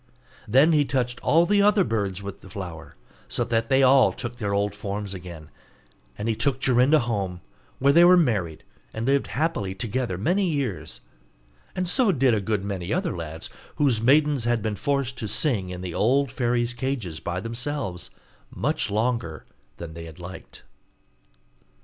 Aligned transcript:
Then 0.47 0.71
he 0.71 0.83
touched 0.83 1.19
all 1.21 1.45
the 1.45 1.61
other 1.61 1.83
birds 1.83 2.23
with 2.23 2.39
the 2.41 2.49
flower, 2.49 2.95
so 3.27 3.43
that 3.43 3.69
they 3.69 3.83
all 3.83 4.11
took 4.11 4.37
their 4.37 4.51
old 4.51 4.73
forms 4.73 5.13
again; 5.13 5.51
and 6.17 6.27
he 6.27 6.33
took 6.35 6.59
Jorinda 6.59 7.01
home, 7.01 7.41
where 7.77 7.93
they 7.93 8.03
were 8.03 8.17
married, 8.17 8.63
and 8.95 9.05
lived 9.05 9.27
happily 9.27 9.75
together 9.75 10.17
many 10.17 10.49
years: 10.49 11.01
and 11.75 11.87
so 11.87 12.11
did 12.11 12.33
a 12.33 12.41
good 12.41 12.63
many 12.65 12.91
other 12.91 13.15
lads, 13.15 13.51
whose 13.75 14.01
maidens 14.01 14.45
had 14.45 14.63
been 14.63 14.75
forced 14.75 15.19
to 15.19 15.27
sing 15.27 15.69
in 15.69 15.81
the 15.81 15.93
old 15.93 16.31
fairy's 16.31 16.73
cages 16.73 17.19
by 17.19 17.39
themselves, 17.39 18.09
much 18.49 18.89
longer 18.89 19.45
than 19.77 19.93
they 19.93 20.11
liked. 20.13 20.63